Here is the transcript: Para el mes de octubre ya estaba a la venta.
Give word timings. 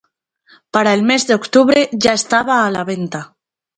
Para 0.73 0.95
el 0.95 1.03
mes 1.03 1.27
de 1.27 1.35
octubre 1.35 1.87
ya 1.91 2.13
estaba 2.13 2.65
a 2.65 2.71
la 2.71 2.83
venta. 2.83 3.37